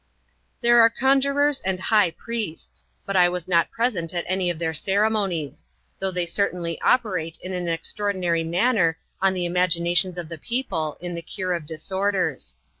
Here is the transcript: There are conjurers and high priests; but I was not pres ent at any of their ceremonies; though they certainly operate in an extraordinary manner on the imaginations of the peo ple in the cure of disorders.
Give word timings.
There 0.61 0.81
are 0.81 0.89
conjurers 0.89 1.59
and 1.59 1.79
high 1.79 2.09
priests; 2.09 2.85
but 3.05 3.15
I 3.15 3.29
was 3.29 3.47
not 3.47 3.69
pres 3.69 3.95
ent 3.95 4.15
at 4.15 4.25
any 4.27 4.49
of 4.49 4.57
their 4.57 4.73
ceremonies; 4.73 5.63
though 5.99 6.09
they 6.09 6.25
certainly 6.25 6.81
operate 6.81 7.37
in 7.43 7.53
an 7.53 7.67
extraordinary 7.67 8.43
manner 8.43 8.97
on 9.21 9.35
the 9.35 9.45
imaginations 9.45 10.17
of 10.17 10.27
the 10.27 10.39
peo 10.39 10.63
ple 10.67 10.97
in 11.01 11.13
the 11.13 11.21
cure 11.21 11.53
of 11.53 11.67
disorders. 11.67 12.55